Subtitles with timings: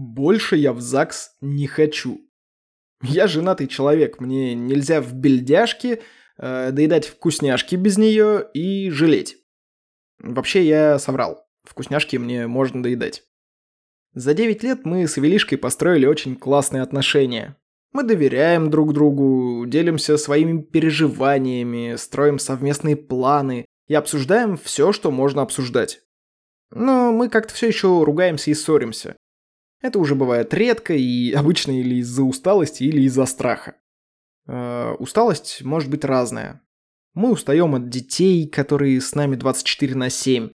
[0.00, 2.22] Больше я в ЗАГС не хочу.
[3.02, 6.00] Я женатый человек, мне нельзя в бельдяшке
[6.38, 9.36] э, доедать вкусняшки без нее и жалеть.
[10.18, 11.46] Вообще я соврал.
[11.64, 13.24] Вкусняшки мне можно доедать.
[14.14, 17.58] За 9 лет мы с Эвелишкой построили очень классные отношения.
[17.92, 25.42] Мы доверяем друг другу, делимся своими переживаниями, строим совместные планы и обсуждаем все, что можно
[25.42, 26.00] обсуждать.
[26.70, 29.16] Но мы как-то все еще ругаемся и ссоримся.
[29.82, 33.76] Это уже бывает редко и обычно или из-за усталости, или из-за страха.
[34.46, 36.62] Э, усталость может быть разная.
[37.14, 40.50] Мы устаем от детей, которые с нами 24 на 7,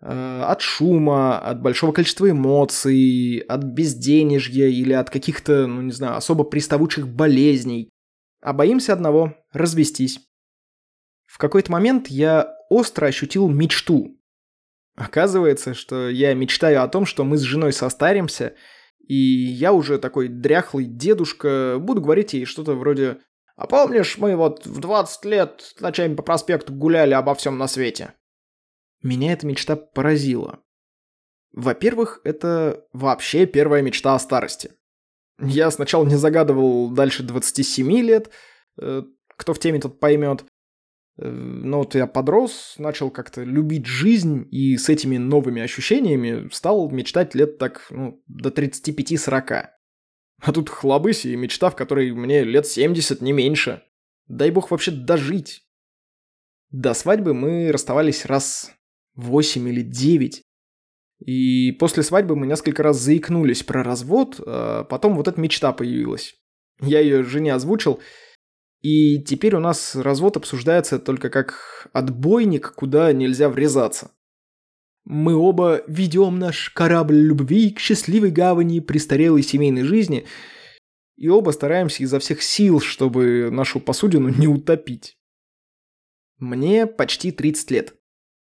[0.00, 6.16] э, от шума, от большого количества эмоций, от безденежья или от каких-то, ну не знаю,
[6.16, 7.90] особо приставучих болезней.
[8.42, 10.20] А боимся одного– развестись.
[11.26, 14.19] В какой-то момент я остро ощутил мечту,
[14.96, 18.54] Оказывается, что я мечтаю о том, что мы с женой состаримся,
[19.06, 23.18] и я уже такой дряхлый дедушка буду говорить ей что-то вроде
[23.56, 28.14] «А помнишь, мы вот в 20 лет ночами по проспекту гуляли обо всем на свете?»
[29.02, 30.60] Меня эта мечта поразила.
[31.52, 34.72] Во-первых, это вообще первая мечта о старости.
[35.40, 38.30] Я сначала не загадывал дальше 27 лет,
[38.80, 39.02] э,
[39.36, 40.44] кто в теме тот поймет,
[41.22, 47.34] но вот я подрос, начал как-то любить жизнь, и с этими новыми ощущениями стал мечтать
[47.34, 49.66] лет так, ну, до 35-40.
[50.42, 53.82] А тут хлобысь и мечта, в которой мне лет 70, не меньше.
[54.26, 55.62] Дай бог вообще дожить.
[56.70, 58.72] До свадьбы мы расставались раз
[59.16, 60.42] 8 или 9.
[61.26, 66.34] И после свадьбы мы несколько раз заикнулись про развод, а потом вот эта мечта появилась.
[66.80, 68.00] Я ее жене озвучил,
[68.80, 74.12] и теперь у нас развод обсуждается только как отбойник, куда нельзя врезаться.
[75.04, 80.26] Мы оба ведем наш корабль любви к счастливой гавани престарелой семейной жизни,
[81.16, 85.18] и оба стараемся изо всех сил, чтобы нашу посудину не утопить.
[86.38, 87.94] Мне почти 30 лет.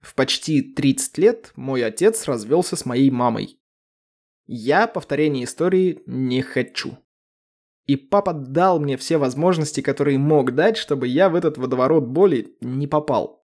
[0.00, 3.60] В почти 30 лет мой отец развелся с моей мамой.
[4.46, 6.98] Я повторения истории не хочу.
[7.86, 12.56] И папа дал мне все возможности, которые мог дать, чтобы я в этот водоворот боли
[12.60, 13.44] не попал.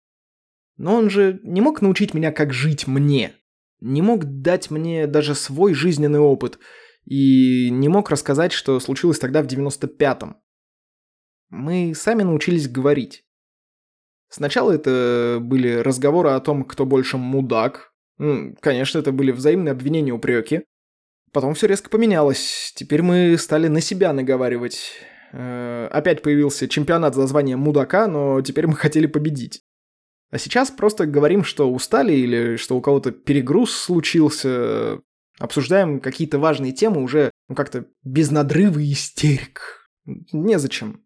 [0.77, 3.35] Но он же не мог научить меня, как жить мне.
[3.81, 6.59] Не мог дать мне даже свой жизненный опыт.
[7.05, 10.37] И не мог рассказать, что случилось тогда в 95-м.
[11.49, 13.25] Мы сами научились говорить.
[14.29, 17.93] Сначала это были разговоры о том, кто больше мудак.
[18.61, 20.63] Конечно, это были взаимные обвинения упреки.
[21.33, 22.73] Потом все резко поменялось.
[22.75, 24.93] Теперь мы стали на себя наговаривать.
[25.33, 29.63] Э, опять появился чемпионат за звание мудака, но теперь мы хотели победить.
[30.31, 35.01] А сейчас просто говорим, что устали или что у кого-то перегруз случился.
[35.39, 39.89] Обсуждаем какие-то важные темы уже ну, как-то без надрыва и истерик.
[40.33, 41.05] Незачем.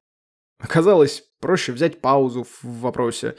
[0.58, 3.36] Оказалось, проще взять паузу в вопросе,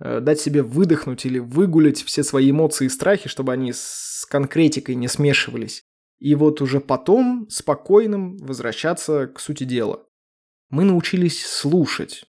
[0.00, 4.94] э, дать себе выдохнуть или выгулять все свои эмоции и страхи, чтобы они с конкретикой
[4.94, 5.87] не смешивались.
[6.18, 10.04] И вот уже потом спокойным возвращаться к сути дела.
[10.68, 12.24] Мы научились слушать.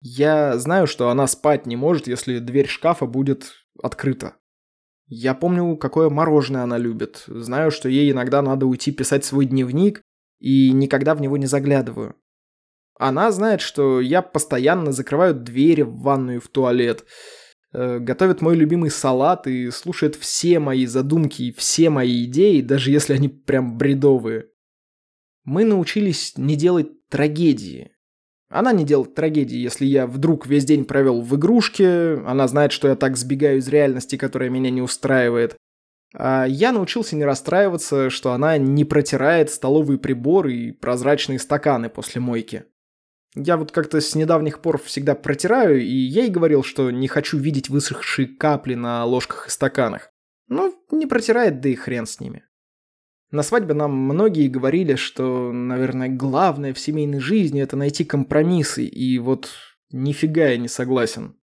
[0.00, 4.36] Я знаю, что она спать не может, если дверь шкафа будет открыта.
[5.06, 7.24] Я помню, какое мороженое она любит.
[7.26, 10.02] Знаю, что ей иногда надо уйти писать свой дневник,
[10.38, 12.16] и никогда в него не заглядываю.
[12.98, 17.04] Она знает, что я постоянно закрываю двери в ванную и в туалет–
[17.72, 23.14] готовит мой любимый салат и слушает все мои задумки и все мои идеи, даже если
[23.14, 24.46] они прям бредовые.
[25.44, 27.92] Мы научились не делать трагедии.
[28.48, 32.88] Она не делает трагедии, если я вдруг весь день провел в игрушке, она знает, что
[32.88, 35.56] я так сбегаю из реальности, которая меня не устраивает.
[36.12, 42.20] А я научился не расстраиваться, что она не протирает столовые приборы и прозрачные стаканы после
[42.20, 42.64] мойки.
[43.36, 47.68] Я вот как-то с недавних пор всегда протираю, и ей говорил, что не хочу видеть
[47.68, 50.10] высохшие капли на ложках и стаканах.
[50.48, 52.44] Ну, не протирает, да и хрен с ними.
[53.30, 59.18] На свадьбе нам многие говорили, что, наверное, главное в семейной жизни– это найти компромиссы, и
[59.20, 59.50] вот
[59.92, 61.36] нифига я не согласен.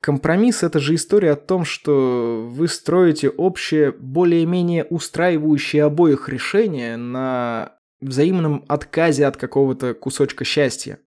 [0.00, 7.76] Компромисс– это же история о том, что вы строите общее, более-менее устраивающее обоих решение на
[8.00, 11.00] взаимном отказе от какого-то кусочка счастья.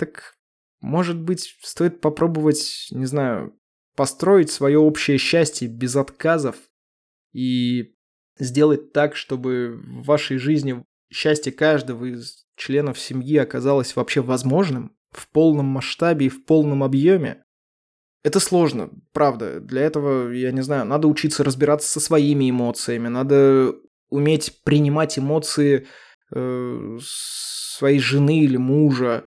[0.00, 0.32] Так,
[0.80, 3.54] может быть, стоит попробовать, не знаю,
[3.94, 6.56] построить свое общее счастье без отказов
[7.34, 7.94] и
[8.38, 10.82] сделать так, чтобы в вашей жизни
[11.12, 17.44] счастье каждого из членов семьи оказалось вообще возможным в полном масштабе и в полном объеме.
[18.22, 19.60] Это сложно, правда.
[19.60, 23.74] Для этого, я не знаю, надо учиться разбираться со своими эмоциями, надо
[24.08, 25.86] уметь принимать эмоции
[26.34, 29.26] э, своей жены или мужа,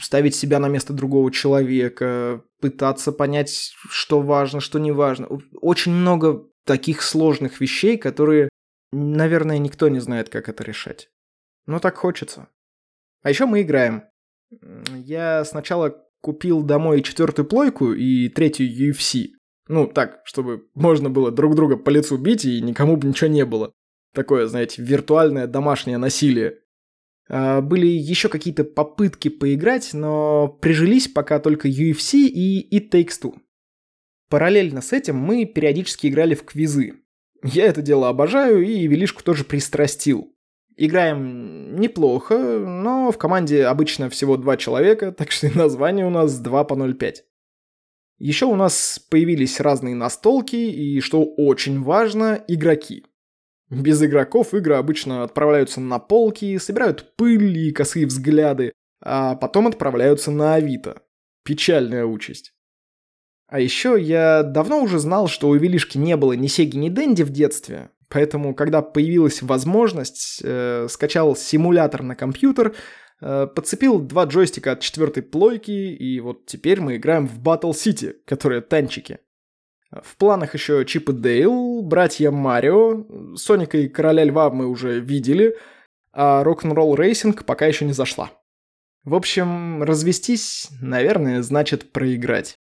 [0.00, 5.28] ставить себя на место другого человека, пытаться понять, что важно, что не важно.
[5.60, 8.48] Очень много таких сложных вещей, которые,
[8.92, 11.10] наверное, никто не знает, как это решать.
[11.66, 12.48] Но так хочется.
[13.22, 14.04] А еще мы играем.
[14.94, 19.28] Я сначала купил домой четвертую плойку и третью UFC.
[19.68, 23.44] Ну, так, чтобы можно было друг друга по лицу бить и никому бы ничего не
[23.44, 23.72] было.
[24.14, 26.60] Такое, знаете, виртуальное домашнее насилие.
[27.28, 33.34] А, были еще какие-то попытки поиграть, но прижились пока только UFC и It Takes Two.
[34.28, 36.94] Параллельно с этим мы периодически играли в квизы.
[37.42, 40.34] Я это дело обожаю и Велишку тоже пристрастил.
[40.76, 46.38] Играем неплохо, но в команде обычно всего два человека, так что и название у нас
[46.40, 47.16] 2 по 0,5.
[48.18, 53.04] Еще у нас появились разные настолки и, что очень важно, игроки.
[53.70, 58.72] Без игроков игры обычно отправляются на полки, собирают пыль и косые взгляды,
[59.02, 61.02] а потом отправляются на Авито.
[61.44, 62.52] Печальная участь.
[63.48, 67.22] А еще я давно уже знал, что у Велишки не было ни Сеги, ни Дэнди
[67.22, 72.74] в детстве, поэтому, когда появилась возможность, э, скачал симулятор на компьютер,
[73.20, 78.14] э, подцепил два джойстика от четвертой плойки, и вот теперь мы играем в Battle City,
[78.24, 79.18] которые танчики.
[80.02, 85.56] В планах еще Чип и Дейл, братья Марио, Соника и Короля Льва мы уже видели,
[86.12, 88.30] а Rock n' Roll Racing пока еще не зашла.
[89.04, 92.56] В общем, развестись, наверное, значит проиграть.